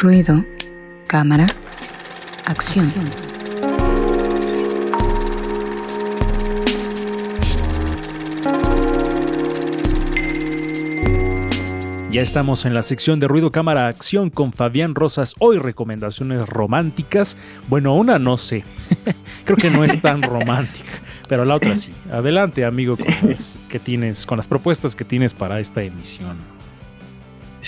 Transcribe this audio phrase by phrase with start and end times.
[0.00, 0.44] Ruido,
[1.08, 1.48] cámara,
[2.46, 2.86] acción.
[12.12, 15.34] Ya estamos en la sección de ruido cámara acción con Fabián Rosas.
[15.40, 17.36] Hoy recomendaciones románticas.
[17.66, 18.62] Bueno, una no sé.
[19.44, 21.92] Creo que no es tan romántica, pero la otra sí.
[22.12, 26.57] Adelante, amigo, con las, que tienes, con las propuestas que tienes para esta emisión.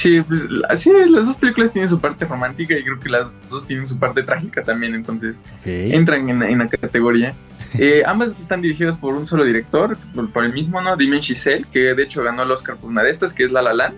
[0.01, 3.67] Sí, pues así las dos películas tienen su parte romántica y creo que las dos
[3.67, 7.37] tienen su parte trágica también, entonces entran en, la categoría.
[7.79, 9.97] Eh, ambas están dirigidas por un solo director,
[10.33, 10.97] por, el mismo, ¿no?
[10.97, 13.63] Damien Chazelle, que de hecho ganó el Oscar por una de estas, que es La
[13.63, 13.95] La Land.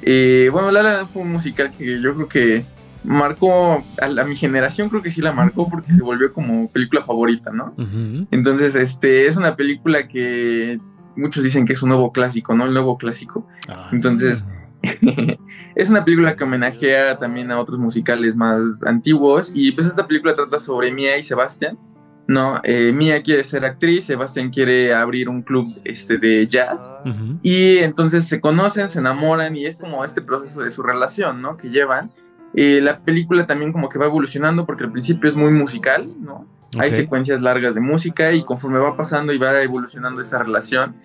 [0.00, 2.64] Eh, bueno, La La Land fue un musical que yo creo que
[3.04, 7.50] marcó a, mi generación, creo que sí la marcó porque se volvió como película favorita,
[7.50, 7.74] ¿no?
[8.30, 10.78] Entonces, este, es una película que
[11.16, 12.64] muchos dicen que es un nuevo clásico, ¿no?
[12.64, 13.46] El nuevo clásico.
[13.68, 13.90] Ah.
[13.92, 14.46] Entonces...
[15.74, 20.34] es una película que homenajea también a otros musicales más antiguos y pues esta película
[20.34, 21.78] trata sobre Mia y Sebastián,
[22.28, 26.92] no, eh, Mia quiere ser actriz, Sebastián quiere abrir un club este, de jazz
[27.42, 31.56] y entonces se conocen, se enamoran y es como este proceso de su relación, ¿no?
[31.56, 32.10] Que llevan.
[32.54, 36.46] Eh, la película también como que va evolucionando porque al principio es muy musical, ¿no?
[36.78, 40.96] Hay secuencias largas de música y conforme va pasando y va evolucionando esa relación,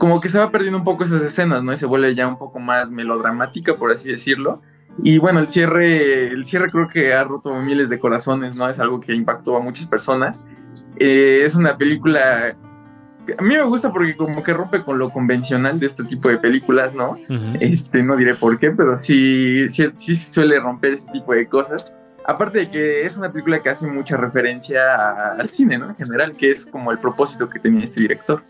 [0.00, 1.74] como que se va perdiendo un poco esas escenas, ¿no?
[1.74, 4.62] Y se vuelve ya un poco más melodramática, por así decirlo.
[5.04, 8.68] Y bueno, el cierre, el cierre creo que ha roto miles de corazones, ¿no?
[8.68, 10.48] Es algo que impactó a muchas personas.
[10.96, 12.56] Eh, es una película
[13.38, 16.38] a mí me gusta porque como que rompe con lo convencional de este tipo de
[16.38, 17.16] películas, ¿no?
[17.60, 21.92] Este, no diré por qué, pero sí, sí, sí suele romper ese tipo de cosas.
[22.30, 25.90] Aparte de que es una película que hace mucha referencia al cine, ¿no?
[25.90, 28.40] En general, que es como el propósito que tenía este director.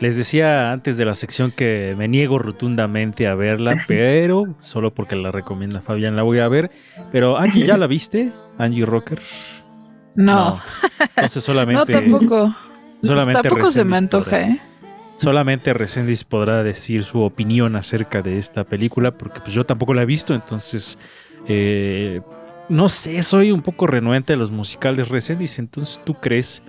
[0.00, 5.14] Les decía antes de la sección que me niego rotundamente a verla, pero solo porque
[5.14, 6.70] la recomienda Fabián la voy a ver.
[7.12, 8.32] Pero Angie, ¿ya la viste?
[8.56, 9.20] Angie Rocker.
[10.14, 10.58] No.
[10.98, 11.92] Entonces solamente.
[11.92, 12.56] No, tampoco.
[13.02, 14.60] Solamente tampoco se me antoja, ¿eh?
[15.16, 20.02] Solamente Resendiz podrá decir su opinión acerca de esta película, porque pues yo tampoco la
[20.02, 20.98] he visto, entonces
[21.46, 22.22] eh,
[22.68, 26.62] no sé, soy un poco renuente a los musicales Resendiz, entonces tú crees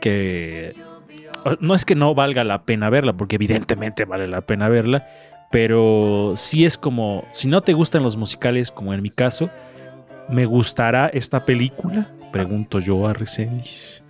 [0.00, 0.74] que
[1.60, 5.06] no es que no valga la pena verla, porque evidentemente vale la pena verla,
[5.50, 9.50] pero sí es como, si no te gustan los musicales, como en mi caso,
[10.28, 12.08] ¿me gustará esta película?
[12.32, 14.02] Pregunto yo a Resendiz.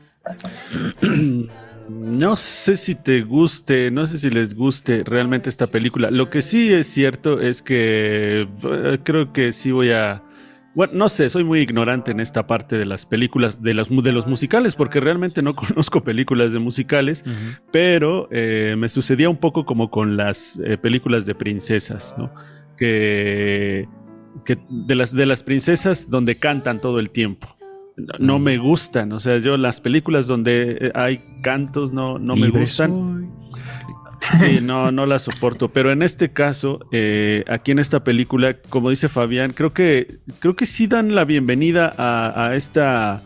[1.88, 6.10] No sé si te guste, no sé si les guste realmente esta película.
[6.10, 10.22] Lo que sí es cierto es que eh, creo que sí voy a
[10.74, 14.12] bueno, no sé, soy muy ignorante en esta parte de las películas, de los, de
[14.12, 17.24] los musicales, porque realmente no conozco películas de musicales,
[17.72, 22.32] pero eh, me sucedía un poco como con las eh, películas de princesas, ¿no?
[22.76, 23.88] Que,
[24.44, 27.48] que de, las, de las princesas donde cantan todo el tiempo.
[28.18, 32.48] No, me gustan, o sea, yo las películas donde eh, hay cantos no, no me
[32.48, 33.39] gustan.
[34.38, 35.68] Sí, no, no la soporto.
[35.68, 40.56] Pero en este caso, eh, aquí en esta película, como dice Fabián, creo que, creo
[40.56, 43.22] que sí dan la bienvenida a, esta.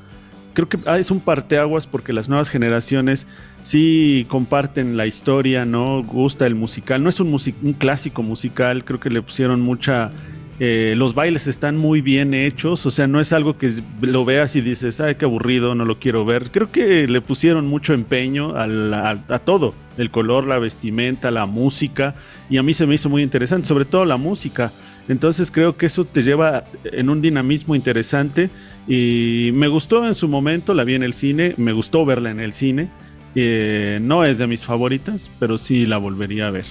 [0.53, 3.27] Creo que ah, es un parteaguas porque las nuevas generaciones
[3.63, 6.03] sí comparten la historia, ¿no?
[6.03, 7.03] Gusta el musical.
[7.03, 10.13] No es un, un clásico musical, creo que le pusieron mucha
[10.61, 14.55] eh, los bailes están muy bien hechos, o sea, no es algo que lo veas
[14.55, 16.51] y dices, ay, qué aburrido, no lo quiero ver.
[16.53, 22.15] Creo que le pusieron mucho empeño a, todo, el color, la vestimenta, la música,
[22.51, 24.73] y a mí se me hizo muy interesante, sobre todo la música.
[25.09, 28.49] Entonces creo que eso te lleva en un dinamismo interesante
[28.89, 32.41] y me gustó en su momento, la vi en el cine, me gustó verla en
[32.41, 32.89] el cine.
[33.35, 36.65] Eh, no es de mis favoritas, pero sí la volvería a ver.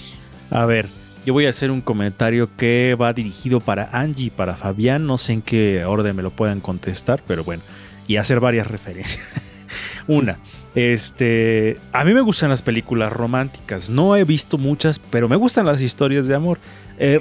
[0.49, 0.87] A ver,
[1.25, 5.05] yo voy a hacer un comentario que va dirigido para Angie para Fabián.
[5.05, 7.63] No sé en qué orden me lo puedan contestar, pero bueno.
[8.07, 9.23] Y hacer varias referencias.
[10.07, 10.39] Una,
[10.75, 13.89] este, a mí me gustan las películas románticas.
[13.89, 16.59] No he visto muchas, pero me gustan las historias de amor.
[16.97, 17.19] Eh,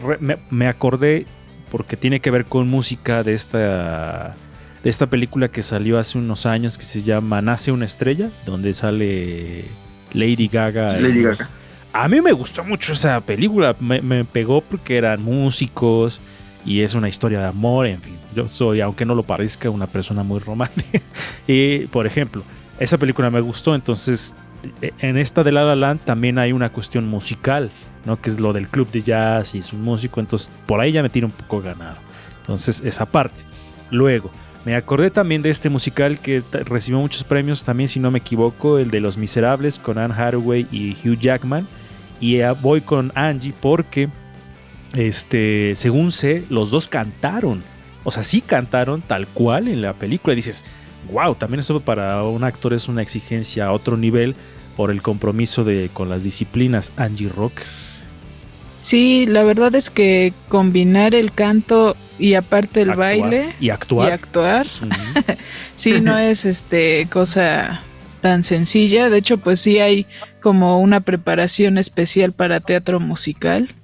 [0.50, 1.26] me, acordé
[1.70, 4.34] porque tiene que ver con música de esta,
[4.82, 8.72] de esta película que salió hace unos años que se llama Nace una estrella, donde
[8.72, 9.66] sale
[10.14, 10.96] Lady Gaga.
[10.98, 11.48] Lady Gaga.
[11.92, 16.22] A mí me gustó mucho esa película, me, pegó porque eran músicos
[16.64, 19.86] y es una historia de amor, en fin, yo soy, aunque no lo parezca, una
[19.86, 21.00] persona muy romántica.
[21.46, 22.44] y, por ejemplo,
[22.78, 24.34] esa película me gustó, entonces
[24.80, 27.70] e, en esta de La La Land también hay una cuestión musical,
[28.04, 28.20] ¿no?
[28.20, 31.02] Que es lo del club de jazz y es un músico, entonces por ahí ya
[31.02, 31.96] me tiene un poco ganado.
[32.38, 33.42] Entonces, esa parte.
[33.90, 34.30] Luego,
[34.64, 38.78] me acordé también de este musical que recibió muchos premios, también si no me equivoco,
[38.78, 41.66] el de Los Miserables con Anne Hathaway y Hugh Jackman
[42.22, 44.08] y voy con Angie porque,
[44.94, 47.64] este, según sé, los dos cantaron
[48.04, 50.32] O sea, sí cantaron tal cual en la película.
[50.32, 50.64] Y dices,
[51.10, 54.34] wow, también eso para un actor es una exigencia a otro nivel
[54.76, 56.92] por el compromiso de, con las disciplinas.
[56.96, 57.64] Angie Rocker.
[58.82, 64.12] Sí, la verdad es que combinar el canto y aparte el baile y actuar, y
[64.12, 64.66] actuar
[65.76, 67.82] sí, no es este cosa
[68.22, 69.10] tan sencilla.
[69.10, 70.06] De hecho, pues sí hay
[70.40, 73.74] como una preparación especial para teatro musical,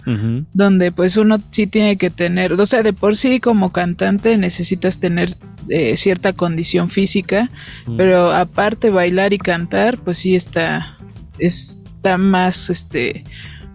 [0.55, 4.99] donde pues uno sí tiene que tener, o sea, de por sí como cantante necesitas
[5.01, 5.35] tener
[5.69, 7.51] eh, cierta condición física,
[7.99, 10.97] pero aparte bailar y cantar, pues sí está,
[11.39, 13.25] está más, este,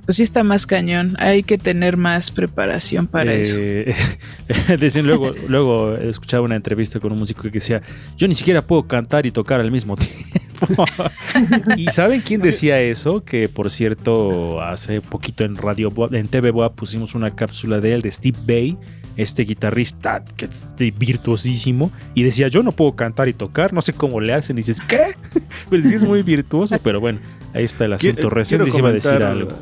[0.05, 1.15] pues sí está más cañón.
[1.19, 3.57] Hay que tener más preparación para eso.
[3.59, 3.93] Eh,
[4.79, 7.81] decían luego, luego escuchaba una entrevista con un músico que decía,
[8.17, 10.42] yo ni siquiera puedo cantar y tocar al mismo tiempo.
[11.77, 13.23] ¿Y saben quién decía eso?
[13.23, 18.01] Que por cierto, hace poquito en radio, en TV Boa pusimos una cápsula de él,
[18.01, 18.77] de Steve Bay,
[19.17, 23.93] este guitarrista que es virtuosísimo, y decía, yo no puedo cantar y tocar, no sé
[23.93, 24.57] cómo le hacen.
[24.57, 25.13] Y dices, ¿qué?
[25.69, 27.19] Pues sí es muy virtuoso, pero bueno,
[27.53, 28.29] ahí está el asunto.
[28.29, 29.57] Recién les iba a decir algo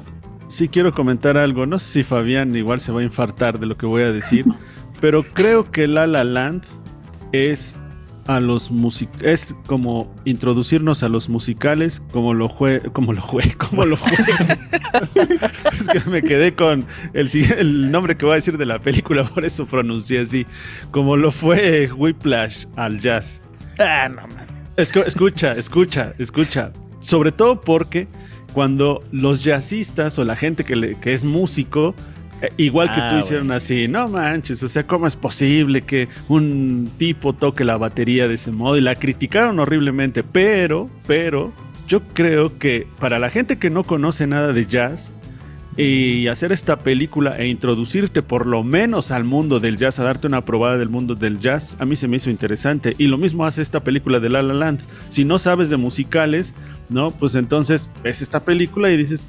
[0.52, 1.66] sí quiero comentar algo.
[1.66, 4.46] No sé si Fabián igual se va a infartar de lo que voy a decir,
[5.00, 6.64] pero creo que La La Land
[7.32, 7.76] es
[8.28, 8.72] a los
[9.22, 14.12] es como introducirnos a los musicales como lo fue como lo fue como lo fue
[15.74, 19.24] es que me quedé con el, el, nombre que voy a decir de la película
[19.34, 20.46] por eso pronuncié así
[20.92, 23.42] como lo fue Whiplash al jazz.
[23.80, 24.22] Ah, no,
[24.78, 26.72] escucha escucha escucha.
[27.00, 28.08] Sobre todo porque
[28.54, 31.96] cuando los jazzistas o la gente que, que es músico,
[32.42, 36.08] eh, igual que tú ah, hicieron así, no manches, o sea, ¿cómo es posible que
[36.28, 38.78] un tipo toque la batería de ese modo?
[38.78, 41.52] Y la criticaron horriblemente, pero, pero,
[41.88, 45.12] yo creo que para la gente que no conoce nada de jazz,
[45.78, 50.28] y hacer esta película e introducirte por lo menos al mundo del jazz, a darte
[50.28, 52.96] una probada del mundo del jazz, a mí se me hizo interesante.
[52.98, 54.82] Y lo mismo hace esta película de La La Land.
[55.10, 56.54] Si no sabes de musicales,
[56.92, 57.12] ¿no?
[57.12, 59.26] Pues entonces ves esta película y dices,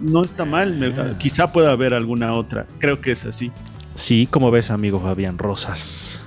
[0.00, 1.18] no está mal, ah.
[1.18, 2.66] quizá pueda haber alguna otra.
[2.78, 3.50] Creo que es así.
[3.94, 6.24] Sí, como ves, amigo Fabián Rosas.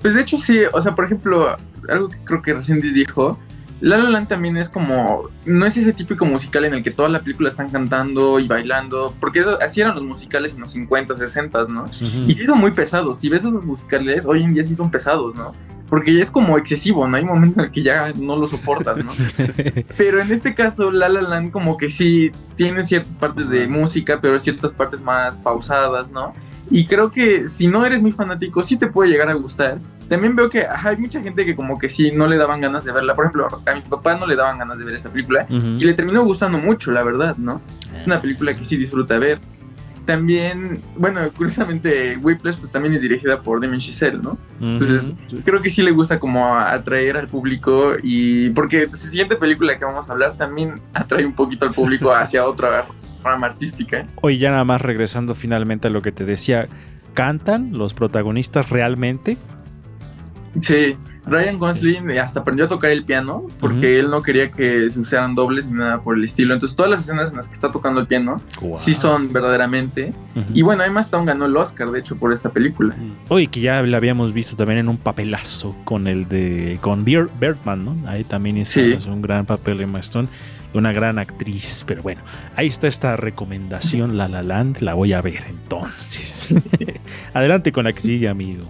[0.00, 1.56] Pues de hecho sí, o sea, por ejemplo,
[1.88, 3.38] algo que creo que recién dijo,
[3.80, 7.08] La La Land también es como, no es ese típico musical en el que toda
[7.08, 11.64] la película están cantando y bailando, porque así eran los musicales en los 50, 60,
[11.68, 11.86] ¿no?
[12.28, 15.52] Y son muy pesados, si ves esos musicales, hoy en día sí son pesados, ¿no?
[15.88, 17.16] Porque ya es como excesivo, ¿no?
[17.16, 19.12] Hay momentos en el que ya no lo soportas, ¿no?
[19.96, 24.20] pero en este caso, La La Land como que sí tiene ciertas partes de música,
[24.20, 26.34] pero ciertas partes más pausadas, ¿no?
[26.70, 29.78] Y creo que si no eres muy fanático, sí te puede llegar a gustar.
[30.08, 32.92] También veo que hay mucha gente que como que sí no le daban ganas de
[32.92, 33.14] verla.
[33.14, 35.94] Por ejemplo, a mi papá no le daban ganas de ver esta película y le
[35.94, 37.60] terminó gustando mucho, la verdad, ¿no?
[37.98, 39.40] Es una película que sí disfruta ver.
[40.06, 44.38] También, bueno, curiosamente, Whiplash pues también es dirigida por Damien Chazelle, ¿no?
[44.60, 45.12] Entonces,
[45.44, 49.84] creo que sí le gusta como atraer al público y porque su siguiente película que
[49.84, 52.86] vamos a hablar también atrae un poquito al público hacia otra
[53.24, 54.06] rama artística.
[54.22, 56.68] Hoy ya nada más regresando finalmente a lo que te decía,
[57.14, 59.36] ¿cantan los protagonistas realmente?
[60.60, 65.00] Sí, Ryan Gosling hasta aprendió a tocar el piano porque él no quería que se
[65.00, 66.54] usaran dobles ni nada por el estilo.
[66.54, 68.40] Entonces todas las escenas en las que está tocando el piano
[68.76, 70.12] sí son verdaderamente.
[70.54, 72.94] Y bueno, además Stone ganó el Oscar, de hecho, por esta película.
[73.28, 77.84] Oye, que ya la habíamos visto también en un papelazo con el de con Birdman,
[77.84, 78.08] ¿no?
[78.08, 78.80] Ahí también hizo
[79.10, 80.28] un gran papel Emma Stone
[80.76, 81.84] una gran actriz.
[81.86, 82.22] Pero bueno,
[82.54, 86.54] ahí está esta recomendación, La La Land, la voy a ver entonces.
[87.34, 88.64] Adelante con la que sigue, amigo.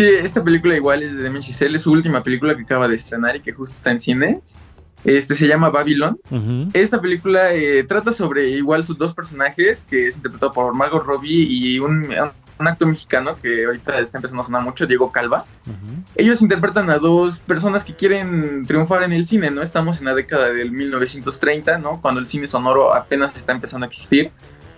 [0.00, 2.94] Sí, esta película igual es de Demi Chazelle, es su última película que acaba de
[2.94, 4.56] estrenar y que justo está en cines.
[5.04, 6.18] Este se llama Babylon.
[6.72, 11.46] Esta película eh, trata sobre igual sus dos personajes, que es interpretado por Margot Robbie
[11.50, 12.08] y un,
[12.58, 15.44] un actor mexicano que ahorita está empezando a sonar mucho, Diego Calva.
[16.16, 19.60] Ellos interpretan a dos personas que quieren triunfar en el cine, ¿no?
[19.60, 22.00] Estamos en la década del 1930, ¿no?
[22.00, 24.32] Cuando el cine sonoro apenas está empezando a existir.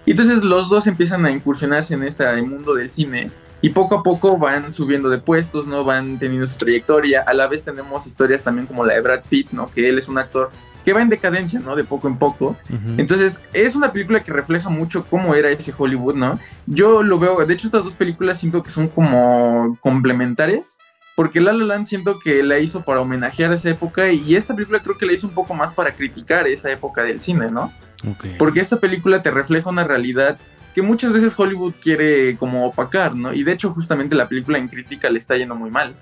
[0.04, 3.30] Y entonces los dos empiezan a incursionarse en este mundo del cine
[3.62, 5.84] y poco a poco van subiendo de puestos, ¿no?
[5.84, 7.22] Van teniendo su trayectoria.
[7.22, 9.70] A la vez tenemos historias también como la de Brad Pitt, ¿no?
[9.70, 10.50] Que él es un actor
[10.84, 11.76] que va en decadencia, ¿no?
[11.76, 12.56] De poco en poco.
[12.98, 16.40] Entonces, es una película que refleja mucho cómo era ese Hollywood, ¿no?
[16.66, 20.78] Yo lo veo, de hecho, estas dos películas siento que son como complementarias.
[21.14, 24.54] Porque La La Land siento que la hizo para homenajear a esa época y esta
[24.54, 27.70] película creo que la hizo un poco más para criticar esa época del cine, ¿no?
[28.38, 30.38] Porque esta película te refleja una realidad
[30.74, 33.32] que muchas veces Hollywood quiere como opacar, ¿no?
[33.32, 35.94] Y de hecho justamente la película en crítica le está yendo muy mal.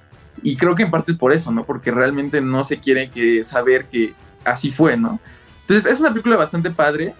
[0.43, 1.65] Y creo que en parte es por eso, ¿no?
[1.65, 5.21] Porque realmente no se quiere que saber que así fue, ¿no?
[5.63, 7.15] Entonces es una película bastante padre,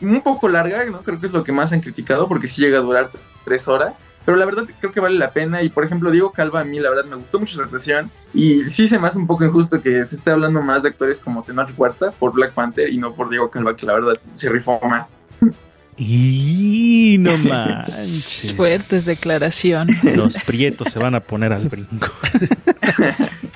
[0.00, 1.02] un poco larga, ¿no?
[1.02, 3.10] Creo que es lo que más han criticado porque sí llega a durar
[3.44, 4.00] tres horas.
[4.24, 5.62] pero la verdad creo que vale la pena.
[5.62, 8.10] Y por ejemplo, Diego Calva, a mí la verdad me gustó mucho su actuación.
[8.34, 11.20] Y sí se me hace un poco injusto que se esté hablando más de actores
[11.20, 14.48] como Tenoch Huerta por Black Panther y no por Diego Calva, que la verdad se
[14.48, 15.16] rifó más.
[16.04, 18.52] Y no más.
[18.56, 19.88] Fuertes declaración.
[20.02, 22.10] Los prietos se van a poner al brinco.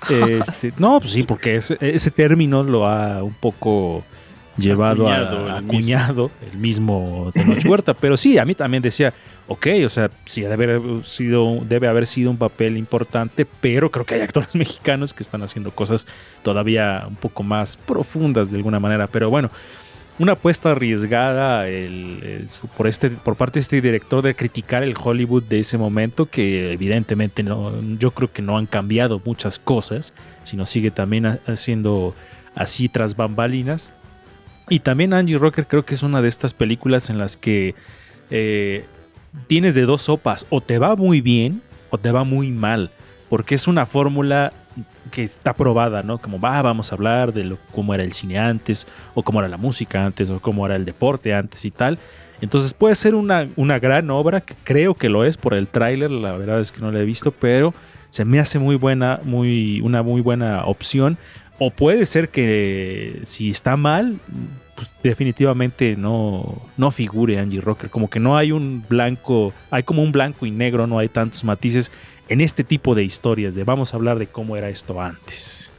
[0.09, 4.05] Este, no, pues sí, porque ese, ese término lo ha un poco
[4.57, 7.93] llevado a acuñado el mismo, el mismo Huerta.
[7.95, 9.13] Pero sí, a mí también decía,
[9.49, 14.05] ok, o sea, sí debe haber, sido, debe haber sido un papel importante, pero creo
[14.05, 16.07] que hay actores mexicanos que están haciendo cosas
[16.43, 19.09] todavía un poco más profundas de alguna manera.
[19.09, 19.51] Pero bueno,
[20.19, 21.67] una apuesta arriesgada
[22.77, 26.73] por, este, por parte de este director de criticar el Hollywood de ese momento, que
[26.73, 32.15] evidentemente no, yo creo que no han cambiado muchas cosas, sino sigue también haciendo
[32.55, 33.93] así tras bambalinas.
[34.69, 37.75] Y también Angie Rocker creo que es una de estas películas en las que
[38.31, 38.85] eh,
[39.47, 42.91] tienes de dos sopas, o te va muy bien o te va muy mal,
[43.29, 44.53] porque es una fórmula
[45.17, 46.19] que está probada, ¿no?
[46.19, 49.49] Como va, vamos a hablar de lo, cómo era el cine antes, o cómo era
[49.49, 51.99] la música antes, o cómo era el deporte antes y tal.
[52.43, 56.11] Entonces puede ser una, una gran obra, que creo que lo es por el tráiler,
[56.11, 57.73] la verdad es que no la he visto, pero
[58.11, 61.17] se me hace muy buena, muy, una muy buena opción.
[61.59, 64.19] O puede ser que si está mal,
[64.77, 67.91] pues definitivamente no, no figure Angie Rocker.
[67.91, 71.43] Como que no hay un blanco, hay como un blanco y negro, no hay tantos
[71.43, 71.91] matices
[72.29, 75.73] en este tipo de historias, de vamos a hablar de cómo era esto antes.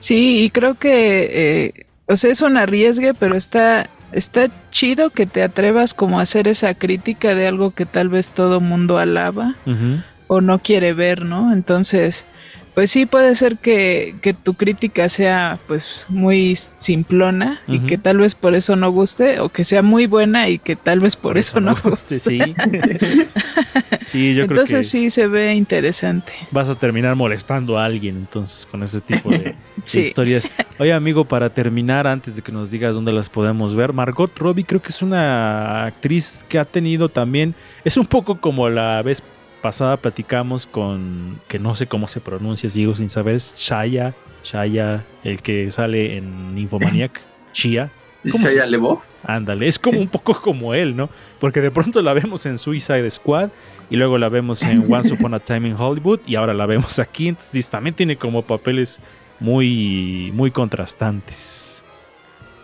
[0.00, 5.26] Sí, y creo que, eh, o sea, es un arriesgue, pero está, está chido que
[5.26, 9.54] te atrevas como a hacer esa crítica de algo que tal vez todo mundo alaba
[10.26, 11.52] o no quiere ver, ¿no?
[11.52, 12.26] Entonces,
[12.78, 18.36] pues sí puede ser que, tu crítica sea pues muy simplona y que tal vez
[18.36, 21.58] por eso no guste o que sea muy buena y que tal vez por, eso,
[21.58, 22.20] no guste.
[22.20, 22.38] Sí,
[24.06, 26.32] sí yo creo que sí se ve interesante.
[26.52, 29.56] Vas a terminar molestando a alguien entonces con ese tipo de,
[29.94, 30.48] historias.
[30.78, 34.62] Oye amigo, para terminar, antes de que nos digas dónde las podemos ver, Margot Robbie
[34.62, 39.20] creo que es una actriz que ha tenido también, es un poco como la vez
[39.60, 45.42] pasada platicamos con, que no sé cómo se pronuncia, sigo sin saber, Shaya, Shaya, el
[45.42, 47.20] que sale en Nymphomaniac,
[47.52, 47.90] Shia.
[48.24, 49.04] ¿Shaya Leboff?
[49.24, 51.08] Ándale, es como un poco como él, ¿no?
[51.38, 53.50] Porque de pronto la vemos en Suicide Squad
[53.90, 56.98] y luego la vemos en Once Upon a Time in Hollywood y ahora la vemos
[56.98, 59.00] aquí, entonces también tiene como papeles
[59.40, 61.84] muy, muy contrastantes.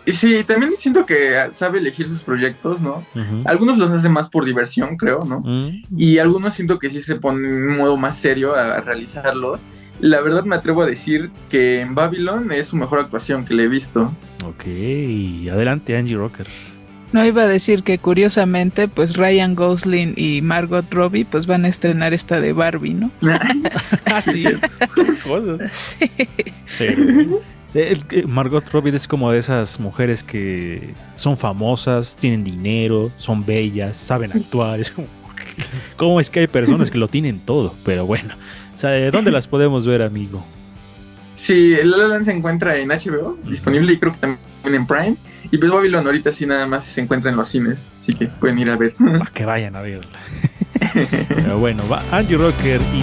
[0.07, 3.03] Sí, también siento que sabe elegir sus proyectos, ¿no?
[3.45, 5.39] Algunos los hace más por diversión, creo, ¿no?
[5.39, 5.83] Mm.
[5.97, 9.65] Y algunos siento que sí se pone en un modo más serio a, realizarlos.
[9.99, 13.63] La verdad me atrevo a decir que en Babylon es su mejor actuación que le
[13.63, 14.13] he visto.
[14.45, 14.65] Ok,
[15.51, 16.47] adelante Angie Rocker.
[17.15, 21.69] No iba a decir que curiosamente, pues Ryan Gosling y Margot Robbie, pues van a
[21.69, 23.09] estrenar esta de Barbie, ¿no?
[24.05, 24.43] ah, sí.
[25.77, 26.09] sí.
[28.27, 34.33] Margot Robbie es como de esas mujeres que son famosas, tienen dinero, son bellas, saben
[34.33, 34.81] actuar.
[34.81, 35.07] Es como,
[35.95, 37.73] ¿cómo es que hay personas que lo tienen todo?
[37.85, 38.33] Pero bueno,
[39.13, 40.45] ¿dónde las podemos ver, amigo?
[41.35, 45.17] Sí, el La La se encuentra en HBO, disponible y creo que también en Prime.
[45.51, 48.57] Y pues Babylon ahorita sí nada más se encuentra en los cines, así que pueden
[48.57, 48.93] ir a ver.
[48.93, 50.19] Para que vayan a verla.
[51.27, 53.01] Pero bueno, va Angie Rocker y